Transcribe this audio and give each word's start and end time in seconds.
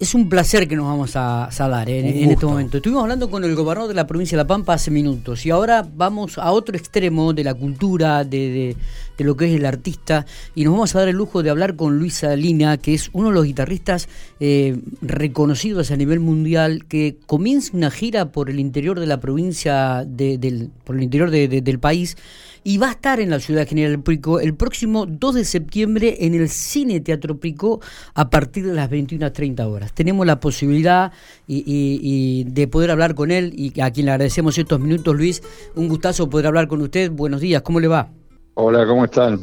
Es 0.00 0.14
un 0.14 0.30
placer 0.30 0.66
que 0.66 0.76
nos 0.76 0.86
vamos 0.86 1.14
a, 1.14 1.50
dar 1.58 1.90
en, 1.90 2.30
este 2.30 2.46
momento. 2.46 2.78
Estuvimos 2.78 3.02
hablando 3.02 3.28
con 3.28 3.44
el 3.44 3.54
gobernador 3.54 3.86
de 3.86 3.94
la 3.94 4.06
provincia 4.06 4.34
de 4.34 4.42
La 4.42 4.46
Pampa 4.46 4.72
hace 4.72 4.90
minutos 4.90 5.44
y 5.44 5.50
ahora 5.50 5.86
vamos 5.94 6.38
a 6.38 6.52
otro 6.52 6.74
extremo 6.74 7.34
de 7.34 7.44
la 7.44 7.52
cultura, 7.52 8.24
de, 8.24 8.76
lo 9.18 9.36
que 9.36 9.44
es 9.44 9.52
el 9.52 9.66
artista 9.66 10.24
y 10.54 10.64
nos 10.64 10.72
vamos 10.72 10.96
a 10.96 11.00
dar 11.00 11.08
el 11.08 11.16
lujo 11.16 11.42
de 11.42 11.50
hablar 11.50 11.76
con 11.76 11.98
Luisa 11.98 12.34
Lina, 12.34 12.78
que 12.78 12.94
es 12.94 13.10
uno 13.12 13.28
de 13.28 13.34
los 13.34 13.44
guitarristas 13.44 14.08
eh, 14.40 14.80
reconocidos 15.02 15.90
a 15.90 15.96
nivel 15.98 16.18
mundial, 16.18 16.86
que 16.86 17.18
comienza 17.26 17.76
una 17.76 17.90
gira 17.90 18.32
por 18.32 18.48
el 18.48 18.58
interior 18.58 19.00
de 19.00 19.06
la 19.06 19.20
provincia, 19.20 20.06
del, 20.06 20.70
por 20.82 20.96
el 20.96 21.02
interior 21.02 21.30
del 21.30 21.78
país 21.78 22.16
y 22.64 22.78
va 22.78 22.88
a 22.88 22.92
estar 22.92 23.20
en 23.20 23.30
la 23.30 23.40
ciudad 23.40 23.60
de 23.62 23.66
General 23.66 24.02
Pico 24.02 24.40
el 24.40 24.54
próximo 24.54 25.06
2 25.06 25.34
de 25.34 25.44
septiembre 25.44 26.16
en 26.20 26.34
el 26.34 26.48
Cine 26.48 27.00
Teatro 27.00 27.38
Pico 27.38 27.80
a 28.14 28.28
partir 28.30 28.66
de 28.66 28.74
las 28.74 28.90
21.30 28.90 29.66
horas. 29.66 29.89
Tenemos 29.94 30.26
la 30.26 30.40
posibilidad 30.40 31.12
y, 31.46 32.44
de 32.44 32.68
poder 32.68 32.90
hablar 32.90 33.14
con 33.14 33.30
él 33.30 33.52
y 33.54 33.80
a 33.80 33.90
quien 33.90 34.06
le 34.06 34.12
agradecemos 34.12 34.56
estos 34.58 34.80
minutos, 34.80 35.14
Luis. 35.16 35.42
Un 35.74 35.88
gustazo 35.88 36.28
poder 36.28 36.46
hablar 36.46 36.68
con 36.68 36.80
usted. 36.80 37.10
Buenos 37.10 37.40
días, 37.40 37.62
¿cómo 37.62 37.80
le 37.80 37.88
va? 37.88 38.10
Hola, 38.54 38.86
¿cómo 38.86 39.04
están? 39.04 39.40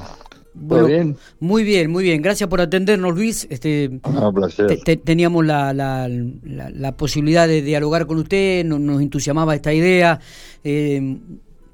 ¿Todo 0.67 0.87
bien? 0.87 1.17
Muy 1.39 1.63
bien, 1.63 1.91
muy 1.91 2.03
bien. 2.03 2.21
Gracias 2.21 2.49
por 2.49 2.61
atendernos, 2.61 3.13
Luis. 3.13 3.47
Este, 3.49 3.89
un 4.03 4.33
placer. 4.33 4.79
teníamos 5.03 5.45
la, 5.45 5.73
la, 5.73 6.97
posibilidad 6.97 7.47
de 7.47 7.61
dialogar 7.61 8.07
con 8.07 8.17
usted, 8.17 8.65
nos, 8.65 8.79
nos 8.79 9.01
entusiasmaba 9.01 9.53
esta 9.53 9.73
idea. 9.73 10.19
Eh, 10.63 11.19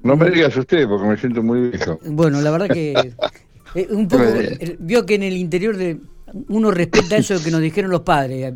no 0.04 0.16
me 0.16 0.30
digas 0.30 0.54
usted, 0.56 0.86
porque 0.86 1.08
me 1.08 1.16
siento 1.16 1.42
muy 1.42 1.70
viejo. 1.70 1.98
Bueno, 2.04 2.42
la 2.42 2.50
verdad 2.50 2.68
que 2.68 2.92
eh, 3.74 3.88
un 3.90 4.06
poco 4.06 4.24
vio 4.78 5.06
que 5.06 5.14
en 5.14 5.22
el 5.22 5.36
interior 5.36 5.78
de 5.78 5.98
uno 6.48 6.70
respeta 6.70 7.16
eso 7.16 7.42
que 7.42 7.50
nos 7.50 7.60
dijeron 7.60 7.90
los 7.90 8.00
padres. 8.00 8.52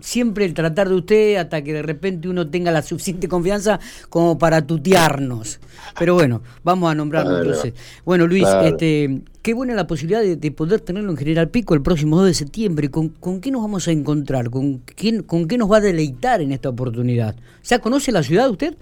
Siempre 0.00 0.44
el 0.44 0.52
tratar 0.52 0.88
de 0.88 0.94
usted 0.94 1.36
hasta 1.36 1.62
que 1.62 1.72
de 1.72 1.82
repente 1.82 2.28
uno 2.28 2.48
tenga 2.48 2.70
la 2.70 2.82
suficiente 2.82 3.26
confianza 3.28 3.80
como 4.10 4.36
para 4.38 4.66
tutearnos. 4.66 5.58
Pero 5.98 6.14
bueno, 6.14 6.42
vamos 6.62 6.90
a 6.90 6.94
nombrarlo 6.94 7.38
entonces. 7.38 7.74
Bueno, 8.04 8.26
Luis, 8.26 8.46
este, 8.64 9.22
qué 9.40 9.54
buena 9.54 9.74
la 9.74 9.86
posibilidad 9.86 10.22
de, 10.22 10.50
poder 10.50 10.80
tenerlo 10.80 11.10
en 11.10 11.16
General 11.16 11.48
Pico 11.48 11.74
el 11.74 11.82
próximo 11.82 12.16
2 12.16 12.26
de 12.26 12.34
septiembre. 12.34 12.90
¿Con, 12.90 13.08
¿Con, 13.08 13.40
qué 13.40 13.50
nos 13.50 13.62
vamos 13.62 13.88
a 13.88 13.92
encontrar? 13.92 14.50
¿Con, 14.50 14.78
quién, 14.78 15.22
¿Con 15.22 15.48
qué 15.48 15.56
nos 15.56 15.70
va 15.70 15.78
a 15.78 15.80
deleitar 15.80 16.42
en 16.42 16.52
esta 16.52 16.68
oportunidad? 16.68 17.34
¿Ya 17.64 17.78
conoce 17.78 18.12
la 18.12 18.22
ciudad 18.22 18.50
usted? 18.50 18.76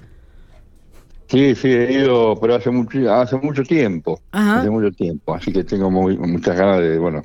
Sí, 1.28 1.55
sí, 1.55 1.69
he 1.69 1.92
ido, 1.92 2.34
pero 2.41 2.56
hace 2.56 2.70
mucho, 2.70 3.12
hace 3.14 3.36
mucho 3.36 3.62
tiempo. 3.62 4.20
Hace 4.33 4.69
mucho 4.69 4.91
tiempo. 4.91 5.34
Así 5.34 5.52
que 5.52 5.62
tengo 5.62 5.89
muchas 5.89 6.56
ganas 6.56 6.80
de, 6.80 6.98
bueno, 6.98 7.22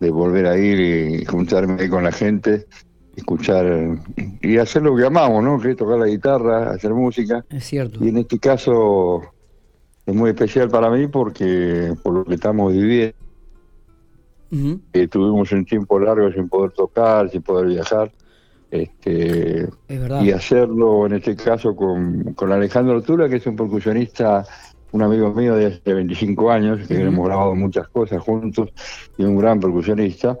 de 0.00 0.10
volver 0.10 0.46
a 0.46 0.56
ir 0.56 0.80
y 0.80 1.24
juntarme 1.24 1.82
ahí 1.82 1.88
con 1.88 2.04
la 2.04 2.12
gente, 2.12 2.66
escuchar 3.16 3.98
y 4.42 4.58
hacer 4.58 4.82
lo 4.82 4.96
que 4.96 5.06
amamos, 5.06 5.42
¿no? 5.42 5.60
Que 5.60 5.70
es 5.70 5.76
tocar 5.76 5.98
la 5.98 6.06
guitarra, 6.06 6.70
hacer 6.70 6.92
música. 6.92 7.44
Es 7.50 7.64
cierto. 7.64 8.04
Y 8.04 8.08
en 8.08 8.18
este 8.18 8.38
caso 8.38 9.22
es 10.06 10.14
muy 10.14 10.30
especial 10.30 10.68
para 10.68 10.90
mí 10.90 11.06
porque 11.06 11.94
por 12.02 12.14
lo 12.14 12.24
que 12.24 12.34
estamos 12.34 12.72
viviendo. 12.72 13.16
tuvimos 15.10 15.52
un 15.52 15.64
tiempo 15.64 15.98
largo 15.98 16.30
sin 16.32 16.48
poder 16.48 16.72
tocar, 16.72 17.30
sin 17.30 17.42
poder 17.42 17.68
viajar 17.68 18.12
este, 18.74 19.68
y 19.88 20.32
hacerlo 20.32 21.06
en 21.06 21.12
este 21.12 21.36
caso 21.36 21.76
con, 21.76 22.34
con 22.34 22.50
Alejandro 22.50 23.00
Tula, 23.02 23.28
que 23.28 23.36
es 23.36 23.46
un 23.46 23.54
percusionista, 23.54 24.44
un 24.94 25.02
amigo 25.02 25.34
mío 25.34 25.56
de 25.56 25.66
hace 25.66 25.92
25 25.92 26.50
años, 26.52 26.86
que 26.86 27.02
hemos 27.02 27.26
grabado 27.26 27.54
muchas 27.56 27.88
cosas 27.88 28.22
juntos, 28.22 28.70
y 29.18 29.24
un 29.24 29.36
gran 29.36 29.58
percusionista, 29.58 30.38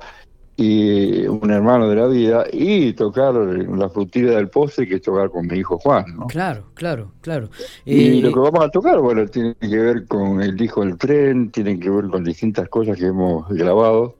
y 0.56 1.26
un 1.26 1.50
hermano 1.50 1.88
de 1.88 1.96
la 1.96 2.06
vida, 2.06 2.44
y 2.52 2.92
tocar 2.92 3.34
la 3.34 3.88
frutilla 3.88 4.36
del 4.36 4.48
postre, 4.48 4.86
que 4.86 4.94
es 4.94 5.02
tocar 5.02 5.28
con 5.30 5.48
mi 5.48 5.58
hijo 5.58 5.76
Juan. 5.80 6.04
Claro, 6.28 6.66
claro, 6.74 7.10
claro. 7.20 7.50
Y 7.84 8.20
lo 8.20 8.32
que 8.32 8.38
vamos 8.38 8.64
a 8.64 8.68
tocar, 8.68 9.00
bueno, 9.00 9.26
tiene 9.26 9.56
que 9.56 9.76
ver 9.76 10.06
con 10.06 10.40
el 10.40 10.56
disco 10.56 10.84
del 10.84 10.96
tren, 10.98 11.50
tiene 11.50 11.76
que 11.80 11.90
ver 11.90 12.06
con 12.06 12.22
distintas 12.22 12.68
cosas 12.68 12.96
que 12.96 13.06
hemos 13.06 13.48
grabado. 13.48 14.14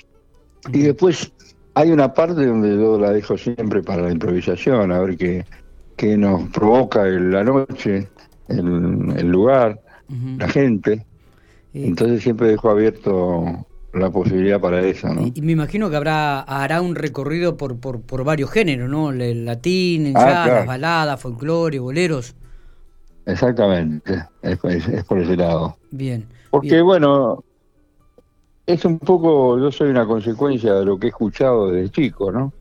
Y 0.73 0.81
después 0.81 1.33
hay 1.75 1.93
una 1.93 2.13
parte 2.13 2.45
donde 2.45 2.75
yo 2.75 2.99
la 2.99 3.13
dejo 3.13 3.39
siempre 3.39 3.85
para 3.85 4.03
la 4.03 4.11
improvisación, 4.11 4.91
a 4.91 4.99
ver 4.99 5.17
qué, 5.17 5.45
qué 5.97 6.17
nos 6.17 6.49
provoca 6.49 7.05
la 7.05 7.45
noche, 7.45 8.09
el, 8.49 9.29
lugar, 9.29 9.81
la 10.09 10.49
gente. 10.49 11.07
Entonces 11.73 12.23
siempre 12.23 12.49
dejo 12.49 12.71
abierto 12.71 13.67
la 13.93 14.11
posibilidad 14.11 14.61
para 14.61 14.81
eso, 14.83 15.13
¿no? 15.13 15.31
Y, 15.35 15.41
me 15.41 15.53
imagino 15.53 15.91
que 15.91 15.97
habrá 15.97 16.41
hará 16.41 16.81
un 16.81 16.95
recorrido 16.95 17.57
por, 17.57 17.79
por, 17.79 18.01
por 18.01 18.25
varios 18.25 18.51
géneros, 18.51 18.89
¿no? 18.91 19.11
El 19.11 19.45
latín, 19.45 20.07
el 20.07 20.17
ah, 20.17 20.47
las 20.47 20.67
baladas, 20.67 21.21
folclore, 21.21 21.79
boleros. 21.79 22.35
Exactamente, 23.27 24.25
es, 24.43 24.59
por 25.05 25.19
ese 25.19 25.37
lado. 25.37 25.77
Bien. 25.91 26.27
Porque, 26.51 26.81
bueno, 26.83 27.43
es 28.67 28.85
un 28.85 28.99
poco, 28.99 29.59
yo 29.59 29.73
soy 29.73 29.91
una 29.91 30.07
consecuencia 30.07 30.75
de 30.75 30.85
lo 30.85 30.99
que 30.99 31.07
he 31.07 31.11
escuchado 31.11 31.71
desde 31.71 31.91
chico, 31.91 32.31
¿no? 32.31 32.53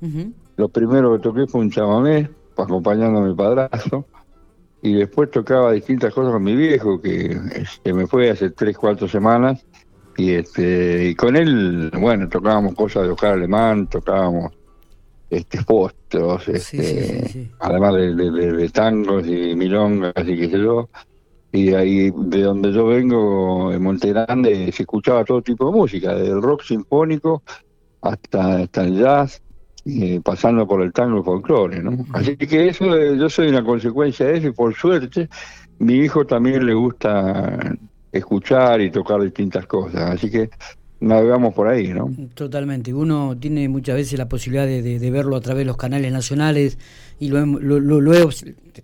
Lo 0.56 0.70
primero 0.70 1.14
que 1.14 1.20
toqué 1.20 1.48
fue 1.48 1.62
un 1.62 1.72
chamamé, 1.72 2.30
acompañando 2.56 3.20
a 3.20 3.24
mi 3.24 3.36
padrastro, 3.36 4.06
y 4.84 4.94
después 4.94 5.32
tocaba 5.32 5.72
distintas 5.72 6.14
cosas 6.14 6.34
con 6.34 6.44
mi 6.44 6.56
viejo, 6.58 7.02
que 7.02 7.38
este, 7.56 7.94
me 7.94 8.06
fue 8.06 8.30
hace 8.30 8.50
tres, 8.50 8.78
cuatro 8.78 9.08
semanas, 9.08 9.66
y 10.18 10.34
este 10.34 11.08
y 11.08 11.16
con 11.16 11.38
él, 11.38 11.90
bueno, 11.98 12.28
tocábamos 12.28 12.76
cosas 12.76 13.04
de 13.04 13.10
Oscar 13.12 13.34
Alemán, 13.34 13.88
tocábamos 13.88 14.52
este 15.30 15.64
postros, 15.64 16.50
este, 16.50 17.50
además 17.60 17.94
de, 17.96 18.14
de, 18.14 18.70
tangos 18.70 19.26
y 19.26 19.56
milongas 19.56 20.14
y 20.28 20.38
qué 20.38 20.50
sé 20.50 20.60
yo, 20.60 20.90
y 21.54 21.74
ahí 21.74 22.12
de 22.14 22.42
donde 22.42 22.74
yo 22.74 22.88
vengo, 22.88 23.72
en 23.72 23.82
Monte 23.82 24.10
Grande, 24.10 24.70
se 24.74 24.84
escuchaba 24.84 25.24
todo 25.24 25.42
tipo 25.42 25.66
de 25.66 25.72
música, 25.72 26.14
desde 26.14 26.34
el 26.34 26.42
rock 26.42 26.64
sinfónico 26.64 27.42
hasta, 28.02 28.58
hasta 28.58 28.84
el 28.84 29.00
jazz, 29.00 29.42
eh, 29.86 30.22
pasando 30.24 30.66
por 30.66 30.82
el 30.82 30.94
tango 30.94 31.20
y 31.20 31.24
folclore, 31.24 31.84
¿no? 31.84 32.06
Así 32.14 32.38
que 32.38 32.70
eso, 32.70 32.96
eh, 32.96 33.18
yo 33.18 33.30
soy 33.30 33.50
una 33.50 33.64
consecuencia 33.64 34.28
de 34.28 34.38
eso 34.38 34.48
y 34.48 34.52
por 34.52 34.74
suerte 34.74 35.30
mi 35.80 35.96
hijo 35.96 36.26
también 36.26 36.66
le 36.66 36.74
gusta 36.74 37.76
escuchar 38.12 38.80
y 38.82 38.92
tocar 38.92 39.22
distintas 39.22 39.66
cosas, 39.66 40.12
así 40.12 40.30
que 40.30 40.50
navegamos 41.04 41.54
por 41.54 41.68
ahí, 41.68 41.94
¿no? 41.94 42.12
Totalmente. 42.34 42.94
Uno 42.94 43.36
tiene 43.38 43.68
muchas 43.68 43.96
veces 43.96 44.18
la 44.18 44.30
posibilidad 44.30 44.66
de, 44.66 45.12
verlo 45.12 45.36
a 45.36 45.42
través 45.42 45.62
de 45.62 45.66
los 45.66 45.78
canales 45.78 46.12
nacionales 46.12 46.78
y 47.20 47.30
lo, 47.30 47.46
lo, 47.46 48.30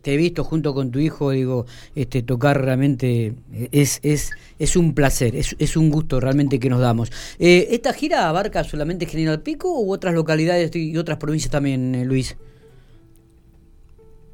te 0.01 0.13
he 0.13 0.17
visto 0.17 0.43
junto 0.43 0.73
con 0.73 0.91
tu 0.91 0.99
hijo, 0.99 1.31
digo, 1.31 1.65
este 1.95 2.21
tocar 2.21 2.61
realmente 2.61 3.33
es 3.71 3.99
es 4.03 4.31
es 4.59 4.75
un 4.75 4.93
placer, 4.93 5.35
es, 5.35 5.55
es 5.57 5.77
un 5.77 5.89
gusto 5.89 6.19
realmente 6.19 6.59
que 6.59 6.69
nos 6.69 6.81
damos. 6.81 7.11
Eh, 7.39 7.69
¿Esta 7.71 7.93
gira 7.93 8.27
abarca 8.27 8.63
solamente 8.63 9.05
General 9.05 9.41
Pico 9.41 9.81
u 9.81 9.91
otras 9.91 10.13
localidades 10.13 10.75
y 10.75 10.97
otras 10.97 11.17
provincias 11.17 11.51
también, 11.51 11.95
eh, 11.95 12.05
Luis? 12.05 12.37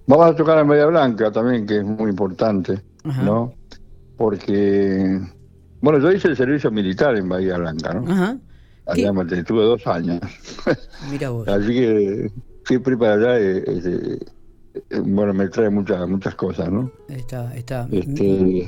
Vamos 0.08 0.28
a 0.28 0.36
tocar 0.36 0.60
en 0.60 0.68
Bahía 0.68 0.86
Blanca 0.88 1.32
también, 1.32 1.66
que 1.66 1.78
es 1.78 1.84
muy 1.84 2.10
importante, 2.10 2.82
¿no? 3.04 3.54
Porque 4.18 5.20
bueno, 5.82 6.00
yo 6.00 6.12
hice 6.12 6.30
el 6.30 6.38
servicio 6.38 6.72
militar 6.72 7.16
en 7.18 7.30
Bahía 7.30 7.58
Blanca, 7.58 7.94
¿no? 7.94 8.12
Ajá. 8.12 8.38
Allá 8.88 9.14
me 9.14 9.26
tuve 9.44 9.64
dos 9.64 9.86
años. 9.88 10.22
Mira 11.12 11.30
vos. 11.30 11.48
Así 11.48 11.68
que 11.68 12.32
siempre 12.66 12.96
para 12.98 13.14
allá, 13.14 13.40
eh, 13.40 13.64
eh, 13.68 14.20
eh, 14.90 15.00
bueno, 15.04 15.34
me 15.34 15.48
trae 15.48 15.70
muchas 15.70 16.08
muchas 16.08 16.36
cosas, 16.36 16.72
¿no? 16.72 16.92
Está, 17.10 17.56
está. 17.56 17.88
Este, 17.92 18.68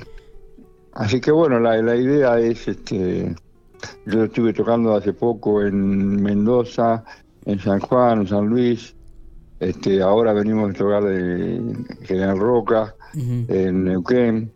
así 0.94 1.22
que 1.22 1.31
bueno, 1.31 1.59
la, 1.59 1.79
la 1.81 1.96
idea 1.96 2.40
es, 2.40 2.67
este, 2.67 3.35
yo 4.06 4.23
estuve 4.23 4.53
tocando 4.53 4.96
hace 4.96 5.13
poco 5.13 5.62
en 5.62 6.22
Mendoza, 6.22 7.03
en 7.46 7.59
San 7.59 7.79
Juan, 7.79 8.22
en 8.22 8.28
San 8.28 8.47
Luis, 8.47 8.96
este, 9.59 10.02
ahora 10.02 10.34
venimos 10.34 10.70
a 10.70 10.73
tocar 10.73 11.03
de 11.03 11.76
General 12.03 12.37
Roca, 12.37 12.96
en 13.14 13.85
Neuquén. 13.85 14.52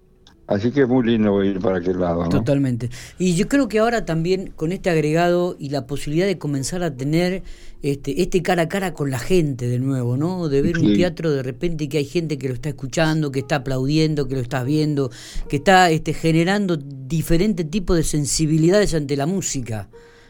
Así 0.51 0.71
que 0.71 0.81
es 0.81 0.87
muy 0.87 1.05
lindo 1.05 1.41
ir 1.45 1.61
para 1.61 1.77
aquel 1.77 2.01
lado. 2.01 2.27
Totalmente. 2.27 2.89
Y 3.17 3.35
yo 3.35 3.47
creo 3.47 3.69
que 3.69 3.79
ahora 3.79 4.03
también 4.03 4.51
con 4.53 4.73
este 4.73 4.89
agregado 4.89 5.55
y 5.57 5.69
la 5.69 5.87
posibilidad 5.87 6.27
de 6.27 6.37
comenzar 6.37 6.83
a 6.83 6.93
tener 6.93 7.43
este, 7.81 8.21
este 8.21 8.41
cara 8.41 8.63
a 8.63 8.67
cara 8.67 8.93
con 8.93 9.09
la 9.11 9.17
gente 9.17 9.69
de 9.69 9.79
nuevo, 9.79 10.17
¿no? 10.17 10.49
De 10.49 10.61
ver 10.61 10.77
un 10.77 10.93
teatro 10.93 11.31
de 11.31 11.41
repente 11.41 11.87
que 11.87 11.99
hay 11.99 12.05
gente 12.05 12.37
que 12.37 12.49
lo 12.49 12.53
está 12.53 12.67
escuchando, 12.67 13.31
que 13.31 13.39
está 13.39 13.57
aplaudiendo, 13.57 14.27
que 14.27 14.35
lo 14.35 14.41
está 14.41 14.65
viendo, 14.65 15.09
que 15.47 15.55
está 15.55 15.89
este, 15.89 16.13
generando 16.13 16.75
diferentes 16.75 17.69
tipos 17.69 17.95
de 17.95 18.03
sensibilidades 18.03 18.93
ante 18.93 19.15
la 19.15 19.27
música. 19.27 19.87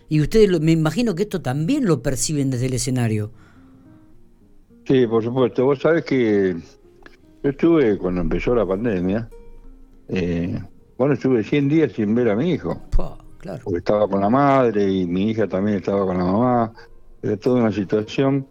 Y 0.07 0.21
ustedes, 0.21 0.62
me 0.62 0.73
imagino 0.73 1.15
que 1.15 1.23
esto 1.23 1.41
también 1.41 1.85
lo 1.85 2.03
perciben 2.03 2.51
desde 2.51 2.68
el 2.68 2.73
escenario. 2.73 3.31
Sí, 4.85 5.07
por 5.07 5.23
supuesto. 5.23 5.65
Vos 5.65 5.79
sabés 5.79 6.06
que 6.06 6.56
yo 7.44 7.50
estuve 7.50 7.97
cuando 7.97 8.21
empezó 8.21 8.53
la 8.53 8.68
pandemia 8.68 9.27
eh, 10.12 10.62
bueno, 10.98 11.13
estuve 11.13 11.44
100 11.44 11.69
días 11.69 11.92
sin 11.94 12.13
ver 12.13 12.30
a 12.30 12.36
mi 12.36 12.52
hijo. 12.52 12.81
claro. 13.40 13.62
Porque 13.63 13.80
estaba 13.80 14.08
con 14.08 14.22
la 14.22 14.30
madre 14.30 14.92
y 14.92 15.08
mi 15.08 15.31
hija 15.31 15.48
también 15.48 15.78
estaba 15.78 16.06
con 16.06 16.18
la 16.18 16.25
mamá. 16.25 16.74
Era 17.24 17.38
toda 17.38 17.62
una 17.62 17.72
situación. 17.72 18.48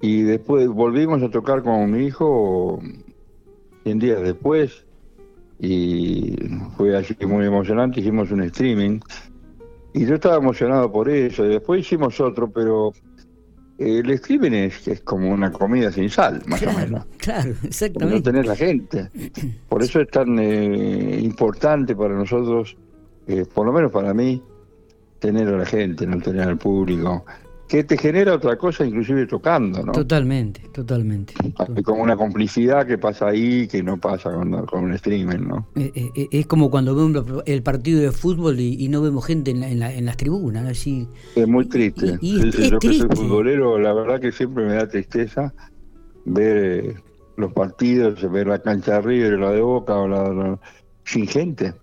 Y 0.00 0.22
después 0.22 0.66
volvimos 0.68 1.22
a 1.22 1.30
tocar 1.30 1.62
con 1.62 1.90
mi 1.90 2.06
hijo 2.06 2.80
100 3.84 3.98
días 3.98 4.22
después 4.22 4.84
y 5.58 6.36
fue 6.76 6.96
así 6.96 7.14
muy 7.26 7.46
emocionante, 7.46 8.00
hicimos 8.00 8.30
un 8.30 8.42
streaming 8.42 9.00
y 9.92 10.06
yo 10.06 10.16
estaba 10.16 10.36
emocionado 10.36 10.90
por 10.90 11.08
eso 11.08 11.44
y 11.44 11.48
después 11.48 11.80
hicimos 11.80 12.20
otro, 12.20 12.50
pero 12.50 12.92
el 13.84 14.10
streaming 14.10 14.52
es, 14.52 14.88
es 14.88 15.00
como 15.00 15.30
una 15.30 15.52
comida 15.52 15.92
sin 15.92 16.08
sal, 16.08 16.42
más 16.46 16.62
o 16.62 16.72
menos. 16.72 17.04
Claro, 17.18 17.54
exactamente. 17.62 18.16
No 18.16 18.22
tener 18.22 18.46
la 18.46 18.56
gente. 18.56 19.10
Por 19.68 19.82
eso 19.82 20.00
es 20.00 20.08
tan 20.08 20.38
eh, 20.38 21.20
importante 21.22 21.94
para 21.94 22.14
nosotros, 22.14 22.76
eh, 23.26 23.44
por 23.52 23.66
lo 23.66 23.72
menos 23.72 23.92
para 23.92 24.14
mí, 24.14 24.42
tener 25.18 25.48
a 25.48 25.58
la 25.58 25.66
gente, 25.66 26.06
no 26.06 26.18
tener 26.20 26.48
al 26.48 26.58
público 26.58 27.24
que 27.68 27.82
te 27.82 27.96
genera 27.96 28.34
otra 28.34 28.56
cosa, 28.56 28.84
inclusive 28.84 29.26
tocando, 29.26 29.82
¿no? 29.82 29.92
Totalmente, 29.92 30.60
totalmente. 30.72 31.34
Hay 31.74 31.82
como 31.82 32.02
una 32.02 32.16
complicidad 32.16 32.86
que 32.86 32.98
pasa 32.98 33.28
ahí 33.28 33.66
que 33.66 33.82
no 33.82 33.96
pasa 33.98 34.32
con, 34.32 34.66
con 34.66 34.84
un 34.84 34.98
streamer, 34.98 35.40
¿no? 35.40 35.66
Eh, 35.74 35.90
eh, 35.94 36.10
eh, 36.14 36.28
es 36.30 36.46
como 36.46 36.70
cuando 36.70 36.94
vemos 36.94 37.42
el 37.46 37.62
partido 37.62 38.00
de 38.00 38.12
fútbol 38.12 38.60
y, 38.60 38.88
no 38.88 39.00
vemos 39.00 39.24
gente 39.24 39.50
en, 39.50 39.62
en, 39.62 40.04
las 40.04 40.16
tribunas, 40.16 40.66
así. 40.66 41.08
Es 41.34 41.48
muy 41.48 41.66
triste. 41.66 42.18
yo 42.20 42.78
que 42.78 42.92
soy 42.92 43.08
futbolero, 43.08 43.78
la 43.78 43.92
verdad 43.94 44.20
que 44.20 44.30
siempre 44.30 44.64
me 44.66 44.74
da 44.74 44.86
tristeza 44.86 45.54
ver 46.26 47.02
los 47.36 47.52
partidos, 47.52 48.30
ver 48.30 48.46
la 48.46 48.58
cancha 48.60 48.94
de 48.94 49.00
River, 49.00 49.38
la 49.38 49.50
de 49.50 49.62
Boca, 49.62 49.96
o 49.96 50.06
la, 50.06 50.58
sin 51.04 51.26
gente 51.26 51.74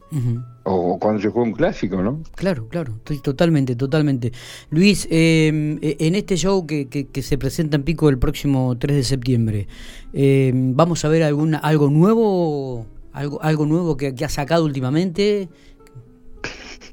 o 0.64 1.00
cuando 1.00 1.22
se 1.22 1.30
juega 1.30 1.48
un 1.48 1.54
clásico, 1.54 2.02
¿no? 2.02 2.22
Claro, 2.36 2.68
claro, 2.68 2.94
totalmente, 3.24 3.76
totalmente. 3.76 4.32
Luis, 4.70 5.08
em, 5.10 5.80
e, 5.82 5.98
en 6.00 6.16
este 6.16 6.38
show 6.38 6.66
que, 6.68 6.88
que, 6.88 7.22
se 7.22 7.38
presenta 7.38 7.78
en 7.78 7.84
Pico 7.84 8.10
el 8.10 8.20
próximo 8.20 8.78
3 8.78 8.98
de 8.98 9.04
septiembre, 9.04 9.68
em, 10.14 10.76
¿vamos 10.76 11.04
a 11.06 11.10
ver 11.10 11.24
alguna, 11.24 11.58
algo 11.58 11.90
nuevo, 11.90 12.86
algo, 13.14 13.42
algo 13.42 13.66
nuevo 13.66 13.98
que, 13.98 14.14
ha 14.24 14.30
sacado 14.30 14.66
últimamente? 14.66 15.50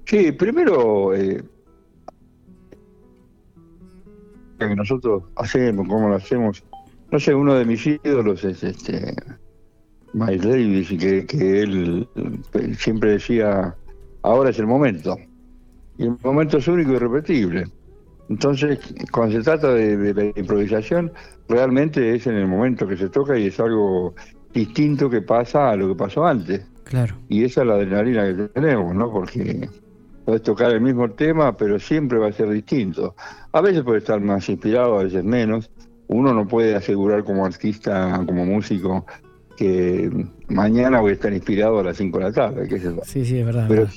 Sí, 0.07 0.33
primero, 0.33 1.15
eh, 1.15 1.43
que 4.59 4.75
nosotros 4.75 5.25
hacemos, 5.37 5.87
cómo 5.87 6.09
lo 6.09 6.17
hacemos, 6.17 6.65
no 7.11 7.21
sé, 7.21 7.35
uno 7.35 7.55
de 7.55 7.65
mis 7.67 7.87
ídolos 7.87 8.45
es 8.45 8.65
este 8.65 9.15
Miles 10.13 10.43
Davis, 10.43 10.91
y 10.91 10.99
que, 10.99 11.27
que 11.27 11.63
él 11.63 12.09
eh, 12.55 12.75
siempre 12.75 13.13
decía, 13.13 13.75
ahora 14.23 14.51
es 14.51 14.59
el 14.59 14.67
momento. 14.67 15.17
Y 15.99 16.05
el 16.05 16.17
momento 16.23 16.59
es 16.59 16.69
único 16.69 16.93
y 16.93 16.97
irrepetible. 16.97 17.67
Entonces, 18.29 18.79
cuando 19.11 19.37
se 19.37 19.43
trata 19.43 19.73
de, 19.73 20.15
la 20.15 20.25
improvisación, 20.41 21.13
realmente 21.49 22.15
es 22.15 22.27
en 22.27 22.35
el 22.35 22.47
momento 22.47 22.87
que 22.87 22.97
se 22.97 23.09
toca 23.09 23.39
y 23.39 23.47
es 23.47 23.59
algo 23.59 24.15
distinto 24.53 25.09
que 25.09 25.23
pasa 25.23 25.71
a 25.71 25.77
lo 25.77 25.89
que 25.89 25.95
pasó 25.95 26.27
antes. 26.27 26.67
Claro. 26.85 27.17
Y 27.29 27.45
esa 27.45 27.63
es 27.63 27.67
la 27.67 27.75
adrenalina 27.75 28.27
que 28.27 28.49
tenemos, 28.49 28.95
¿no? 28.95 29.11
Porque 29.11 29.69
puedes 30.25 30.43
tocar 30.43 30.73
el 30.73 30.81
mismo 30.81 31.11
tema, 31.11 31.57
pero 31.57 31.79
siempre 31.79 32.19
va 32.19 32.29
a 32.29 32.33
ser 32.33 32.51
distinto. 32.51 33.15
A 33.53 33.61
veces 33.61 33.83
puede 33.83 33.99
estar 33.99 34.21
más 34.21 34.49
inspirado, 34.49 34.99
a 34.99 35.05
veces 35.05 35.25
menos. 35.25 35.71
Uno 36.09 36.33
no 36.33 36.47
puede 36.47 36.75
asegurar 36.75 37.25
como 37.25 37.45
artista, 37.47 38.23
como 38.27 38.45
músico, 38.45 39.07
que 39.59 40.09
mañana 40.47 41.01
voy 41.01 41.11
a 41.11 41.15
estar 41.15 41.33
inspirado 41.33 41.81
a 41.81 41.83
las 41.83 41.97
5 41.97 42.17
de 42.19 42.25
la 42.25 42.33
tarde, 42.33 42.69
sé 42.79 42.93
Sí, 43.05 43.25
sí, 43.25 43.39
es 43.41 43.45
verdad. 43.45 43.67
Pero 43.69 43.89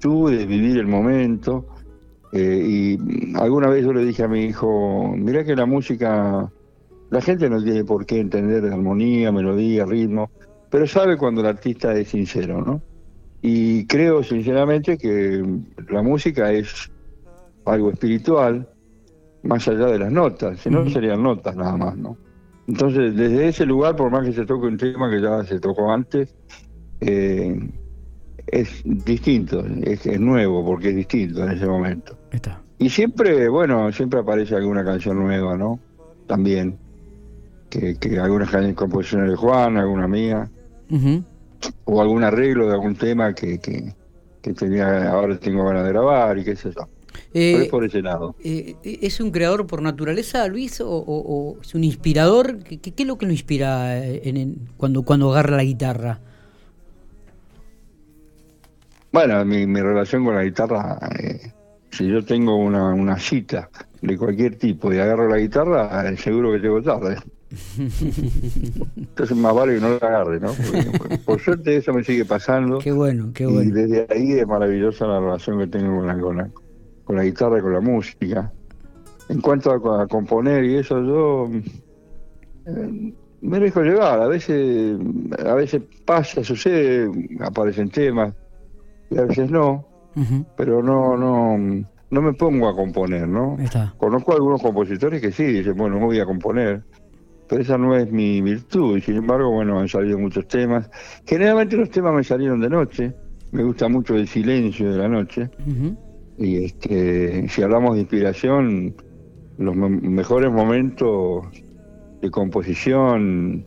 tú 0.00 0.28
de 0.28 0.46
vivir 0.46 0.78
el 0.78 0.86
momento, 0.86 1.66
eh, 2.32 2.64
y 2.66 3.36
alguna 3.36 3.68
vez 3.68 3.84
yo 3.84 3.92
le 3.92 4.02
dije 4.02 4.22
a 4.22 4.28
mi 4.28 4.44
hijo, 4.44 5.14
mira 5.14 5.44
que 5.44 5.54
la 5.54 5.66
música, 5.66 6.50
la 7.10 7.20
gente 7.20 7.50
no 7.50 7.62
tiene 7.62 7.84
por 7.84 8.06
qué 8.06 8.18
entender 8.18 8.62
de 8.62 8.72
armonía, 8.72 9.30
melodía, 9.30 9.84
ritmo, 9.84 10.30
pero 10.70 10.86
sabe 10.86 11.18
cuando 11.18 11.42
el 11.42 11.48
artista 11.48 11.94
es 11.94 12.08
sincero, 12.08 12.64
¿no? 12.64 12.80
Y 13.42 13.86
creo 13.86 14.22
sinceramente 14.22 14.96
que 14.96 15.44
la 15.90 16.00
música 16.00 16.50
es 16.50 16.90
algo 17.66 17.90
espiritual, 17.90 18.66
más 19.42 19.68
allá 19.68 19.86
de 19.86 19.98
las 19.98 20.10
notas, 20.10 20.60
si 20.60 20.70
no 20.70 20.88
serían 20.88 21.22
notas 21.22 21.54
nada 21.54 21.76
más, 21.76 21.94
¿no? 21.94 22.16
Entonces, 22.66 23.14
desde 23.14 23.48
ese 23.48 23.66
lugar, 23.66 23.96
por 23.96 24.10
más 24.10 24.24
que 24.24 24.32
se 24.32 24.46
toque 24.46 24.66
un 24.66 24.78
tema 24.78 25.10
que 25.10 25.20
ya 25.20 25.44
se 25.44 25.60
tocó 25.60 25.92
antes, 25.92 26.34
eh, 27.00 27.58
es 28.46 28.82
distinto, 28.84 29.64
es, 29.82 30.06
nuevo 30.20 30.64
porque 30.64 30.90
es 30.90 30.96
distinto 30.96 31.44
en 31.44 31.52
ese 31.52 31.66
momento. 31.66 32.16
Está. 32.30 32.62
Y 32.78 32.88
siempre, 32.90 33.48
bueno, 33.48 33.90
siempre 33.92 34.20
aparece 34.20 34.54
alguna 34.54 34.84
canción 34.84 35.18
nueva, 35.18 35.56
¿no? 35.56 35.78
También. 36.26 36.78
Que, 37.68 37.96
que 37.96 38.20
algunas 38.20 38.50
composiciones 38.74 39.30
de 39.30 39.36
Juan, 39.36 39.76
alguna 39.76 40.06
mía. 40.06 40.48
O 41.84 42.00
algún 42.00 42.22
arreglo 42.22 42.68
de 42.68 42.74
algún 42.74 42.94
tema 42.94 43.34
que, 43.34 43.58
que, 43.58 43.94
que 44.40 44.52
tenía, 44.52 45.10
ahora 45.10 45.38
tengo 45.38 45.64
ganas 45.64 45.84
de 45.84 45.90
grabar 45.90 46.38
y 46.38 46.44
qué 46.44 46.54
sé 46.54 46.70
yo. 46.70 46.88
Eh, 47.32 47.68
por 47.70 47.84
ese 47.84 48.02
lado. 48.02 48.34
Eh, 48.42 48.76
¿Es 48.82 49.20
un 49.20 49.30
creador 49.30 49.66
por 49.66 49.82
naturaleza, 49.82 50.46
Luis, 50.48 50.80
o, 50.84 51.56
es 51.62 51.74
un 51.74 51.84
inspirador? 51.84 52.58
¿Qué, 52.64 52.78
¿Qué, 52.78 52.92
es 52.96 53.06
lo 53.06 53.18
que 53.18 53.26
lo 53.26 53.32
inspira 53.32 53.98
en, 54.04 54.68
cuando, 54.76 55.02
cuando 55.02 55.30
agarra 55.32 55.56
la 55.56 55.64
guitarra? 55.64 56.20
Bueno, 59.14 59.44
mi, 59.44 59.64
mi 59.64 59.80
relación 59.80 60.24
con 60.24 60.34
la 60.34 60.42
guitarra, 60.42 60.98
eh, 61.20 61.52
si 61.92 62.08
yo 62.08 62.24
tengo 62.24 62.56
una, 62.56 62.92
una 62.92 63.16
cita 63.16 63.70
de 64.02 64.18
cualquier 64.18 64.56
tipo 64.56 64.92
y 64.92 64.98
agarro 64.98 65.28
la 65.28 65.38
guitarra, 65.38 66.10
eh, 66.10 66.16
seguro 66.16 66.50
que 66.50 66.58
llego 66.58 66.82
tarde. 66.82 67.18
Entonces 68.96 69.36
más 69.36 69.54
vale 69.54 69.76
que 69.76 69.80
no 69.80 69.90
la 69.90 70.06
agarre, 70.08 70.40
¿no? 70.40 70.52
por 71.24 71.38
suerte 71.38 71.76
eso 71.76 71.92
me 71.92 72.02
sigue 72.02 72.24
pasando. 72.24 72.80
Qué 72.80 72.90
bueno, 72.90 73.30
qué 73.32 73.46
bueno. 73.46 73.62
Y 73.62 73.70
desde 73.70 74.04
ahí 74.10 74.32
es 74.32 74.48
maravillosa 74.48 75.06
la 75.06 75.20
relación 75.20 75.60
que 75.60 75.68
tengo 75.68 75.96
con 75.98 76.06
la, 76.08 76.18
con 76.18 76.36
la, 76.36 76.50
con 77.04 77.16
la 77.16 77.24
guitarra, 77.24 77.60
con 77.60 77.72
la 77.72 77.80
música. 77.80 78.52
En 79.28 79.40
cuanto 79.40 79.72
a, 79.72 80.06
componer 80.06 80.64
y 80.64 80.76
eso, 80.76 81.02
yo 81.02 81.50
eh, 82.66 83.14
me 83.40 83.60
dejo 83.60 83.82
llevar. 83.82 84.20
A 84.20 84.28
veces, 84.28 84.98
a 85.44 85.54
veces 85.54 85.82
pasa, 86.04 86.42
sucede, 86.42 87.10
aparecen 87.40 87.90
temas 87.90 88.34
y 89.10 89.18
a 89.18 89.22
veces 89.22 89.50
no. 89.50 89.86
Pero 90.56 90.80
no, 90.82 91.16
no, 91.16 91.84
no 92.10 92.22
me 92.22 92.32
pongo 92.34 92.68
a 92.68 92.74
componer, 92.74 93.26
¿no? 93.26 93.56
Conozco 93.98 94.32
a 94.32 94.36
algunos 94.36 94.62
compositores 94.62 95.20
que 95.20 95.32
sí, 95.32 95.44
dicen, 95.44 95.76
bueno, 95.76 95.98
no 95.98 96.06
voy 96.06 96.20
a 96.20 96.24
componer. 96.24 96.84
Pero 97.48 97.60
esa 97.60 97.76
no 97.76 97.94
es 97.96 98.10
mi 98.10 98.40
virtud, 98.40 98.96
y 98.96 99.00
sin 99.02 99.16
embargo, 99.16 99.50
bueno, 99.50 99.78
han 99.78 99.88
salido 99.88 100.18
muchos 100.18 100.46
temas. 100.46 100.88
Generalmente 101.26 101.76
los 101.76 101.90
temas 101.90 102.14
me 102.14 102.24
salieron 102.24 102.60
de 102.60 102.70
noche, 102.70 103.12
me 103.52 103.62
gusta 103.64 103.88
mucho 103.88 104.16
el 104.16 104.26
silencio 104.28 104.92
de 104.92 104.98
la 104.98 105.08
noche. 105.08 105.50
Y 106.38 106.64
este, 106.64 107.48
si 107.48 107.62
hablamos 107.62 107.94
de 107.94 108.00
inspiración, 108.00 108.94
los 109.58 109.76
mejores 109.76 110.50
momentos 110.50 111.46
de 112.20 112.30
composición 112.30 113.64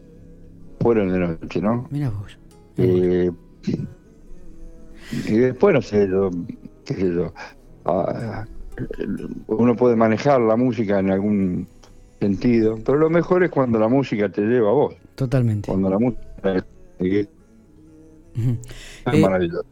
fueron 0.79 1.11
de 1.11 1.19
noche, 1.19 1.61
¿no? 1.61 1.87
Mira 1.91 2.09
vos. 2.09 2.37
Eh, 2.77 3.31
y 5.27 5.37
después, 5.37 5.73
no 5.73 5.81
sé, 5.81 6.07
yo, 6.09 6.29
qué 6.85 6.93
sé 6.93 7.13
yo, 7.13 7.33
ah, 7.85 8.45
uno 9.47 9.75
puede 9.75 9.95
manejar 9.95 10.41
la 10.41 10.55
música 10.55 10.99
en 10.99 11.11
algún 11.11 11.67
sentido, 12.19 12.77
pero 12.85 12.97
lo 12.97 13.09
mejor 13.09 13.43
es 13.43 13.49
cuando 13.49 13.79
la 13.79 13.87
música 13.87 14.29
te 14.29 14.41
lleva 14.41 14.69
a 14.69 14.73
vos. 14.73 14.95
Totalmente. 15.15 15.69
Cuando 15.69 15.89
la 15.89 15.99
música... 15.99 16.65
Es, 16.99 17.27
es 19.05 19.21
maravilloso. 19.21 19.65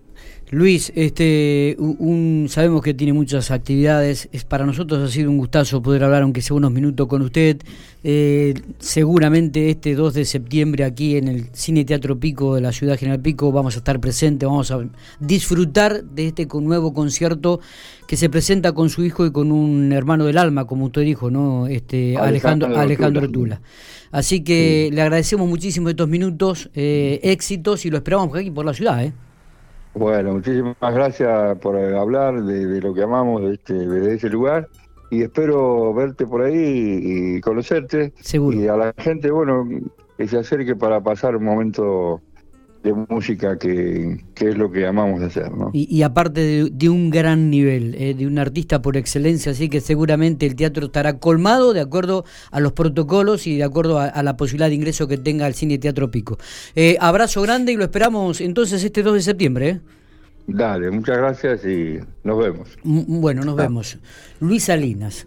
Luis, 0.52 0.94
este, 0.96 1.76
un, 1.80 2.46
sabemos 2.50 2.84
que 2.84 2.94
tiene 2.94 3.14
muchas 3.14 3.50
actividades. 3.50 4.30
Es 4.32 4.44
para 4.44 4.66
nosotros 4.66 5.02
ha 5.02 5.12
sido 5.12 5.32
un 5.32 5.38
gustazo 5.38 5.82
poder 5.82 6.04
hablar, 6.04 6.22
aunque 6.22 6.42
sea 6.42 6.56
unos 6.56 6.72
minutos, 6.72 7.08
con 7.08 7.24
usted. 7.24 7.58
Eh, 8.04 8.54
seguramente 8.78 9.72
este 9.72 9.96
2 9.96 10.14
de 10.14 10.26
septiembre 10.26 10.84
aquí 10.84 11.18
en 11.18 11.28
el 11.28 11.48
Cine 11.54 11.84
Teatro 11.86 12.20
Pico 12.20 12.54
de 12.54 12.62
la 12.62 12.72
ciudad 12.72 13.00
General 13.00 13.20
Pico 13.20 13.52
vamos 13.52 13.74
a 13.74 13.80
estar 13.80 14.00
presentes, 14.00 14.48
vamos 14.48 14.70
a 14.70 14.88
disfrutar 15.20 16.04
de 16.04 16.28
este 16.28 16.46
nuevo 16.62 16.94
concierto 16.94 17.60
que 18.08 18.16
se 18.16 18.30
presenta 18.30 18.74
con 18.74 18.92
su 18.92 19.04
hijo 19.04 19.26
y 19.26 19.32
con 19.32 19.52
un 19.52 19.92
hermano 19.92 20.26
del 20.26 20.38
alma, 20.38 20.66
como 20.66 20.86
usted 20.86 21.02
dijo, 21.02 21.32
¿no? 21.32 21.66
Este, 21.66 22.16
Alejandro, 22.18 22.78
Alejandro 22.78 23.28
Tula. 23.28 23.62
Así 24.12 24.44
que 24.44 24.92
le 24.94 25.02
agradecemos 25.02 25.50
muchísimo 25.50 25.90
estos 25.90 26.08
minutos, 26.08 26.70
eh, 26.76 27.20
éxitos 27.24 27.88
y 27.88 27.90
lo 27.90 27.98
esperamos 27.98 28.36
aquí 28.38 28.52
por 28.52 28.66
la 28.66 28.76
ciudad, 28.76 29.04
¿eh? 29.04 29.12
Bueno, 29.96 30.34
muchísimas 30.34 30.76
gracias 30.82 31.58
por 31.60 31.78
hablar 31.78 32.44
de, 32.44 32.82
lo 32.82 32.94
que 32.94 33.02
amamos 33.02 33.42
de, 33.44 33.54
este, 33.54 33.74
de 33.74 34.16
ese 34.16 34.30
lugar 34.30 34.68
y 35.10 35.24
espero 35.24 35.94
verte 35.94 36.28
por 36.28 36.42
ahí 36.42 37.00
y 37.02 37.42
conocerte. 37.42 38.14
Seguro. 38.20 38.58
Y 38.58 38.68
a 38.68 38.76
la 38.76 38.94
gente, 38.98 39.32
bueno, 39.32 39.66
que 40.18 40.28
se 40.28 40.38
acerque 40.38 40.76
para 40.76 41.02
pasar 41.02 41.38
un 41.38 41.46
momento 41.46 42.22
de 42.86 42.94
música 42.94 43.58
que, 43.58 44.24
es 44.36 44.58
lo 44.58 44.72
que 44.72 44.86
amamos 44.86 45.22
hacer. 45.24 45.52
¿no? 45.52 45.72
Y, 45.74 46.04
aparte 46.04 46.70
de, 46.72 46.90
un 46.90 47.10
gran 47.10 47.50
nivel, 47.50 47.96
eh, 47.96 48.14
de 48.14 48.28
un 48.28 48.38
artista 48.38 48.82
por 48.82 48.96
excelencia, 48.96 49.54
así 49.54 49.70
que 49.70 49.82
seguramente 49.82 50.46
el 50.46 50.56
teatro 50.56 50.86
estará 50.86 51.18
colmado 51.18 51.74
de 51.74 51.82
acuerdo 51.82 52.26
a 52.52 52.60
los 52.60 52.74
protocolos 52.74 53.48
y 53.48 53.58
de 53.58 53.64
acuerdo 53.64 54.00
a, 54.00 54.22
la 54.22 54.38
posibilidad 54.38 54.70
de 54.70 54.76
ingreso 54.76 55.08
que 55.08 55.18
tenga 55.18 55.48
el 55.48 55.56
Cine 55.56 55.80
Teatro 55.80 56.12
Pico. 56.12 56.38
Eh, 56.76 56.96
abrazo 57.00 57.42
grande 57.42 57.72
y 57.72 57.76
lo 57.76 57.84
esperamos 57.84 58.40
entonces 58.40 58.84
este 58.84 59.02
2 59.02 59.16
de 59.16 59.22
septiembre. 59.22 59.70
¿eh? 59.70 59.82
Dale, 60.48 60.92
muchas 60.92 61.18
gracias 61.18 61.66
y 61.66 62.00
nos 62.24 62.38
vemos. 62.38 62.78
Bueno, 62.84 63.44
nos 63.44 63.56
vemos. 63.56 63.98
Luis 64.40 64.66
Salinas. 64.66 65.24